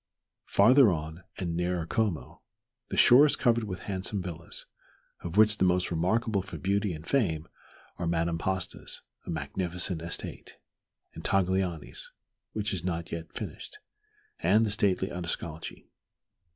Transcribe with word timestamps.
Farther 0.47 0.89
on, 0.89 1.25
and 1.37 1.55
nearer 1.55 1.85
Como, 1.85 2.41
the 2.87 2.97
shore 2.97 3.27
is 3.27 3.35
covered 3.35 3.65
with 3.65 3.81
handsome 3.81 4.19
villas, 4.19 4.65
of 5.19 5.37
which 5.37 5.59
the 5.59 5.63
most 5.63 5.91
remarkable 5.91 6.41
for 6.41 6.57
beauty 6.57 6.91
and 6.91 7.05
fame 7.05 7.47
are 7.99 8.07
Madame 8.07 8.39
Pasta's, 8.39 9.03
a 9.27 9.29
magnificent 9.29 10.01
estate, 10.01 10.57
and 11.13 11.23
Taglioni's, 11.23 12.09
which 12.53 12.73
is 12.73 12.83
not 12.83 13.11
yet 13.11 13.31
finished, 13.37 13.77
and 14.39 14.65
the 14.65 14.71
stately 14.71 15.09
Odescalchi. 15.11 15.85